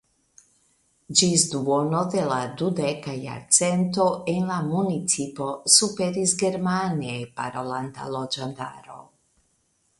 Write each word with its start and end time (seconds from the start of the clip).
Ĝis 1.19 1.43
duono 1.51 1.99
de 2.13 2.23
la 2.31 2.37
dudeka 2.61 3.13
jarcento 3.27 4.07
en 4.35 4.49
la 4.53 4.57
municipo 4.71 5.49
superis 5.77 6.37
germane 6.43 7.15
parolanta 7.39 8.13
loĝantaro. 8.19 9.01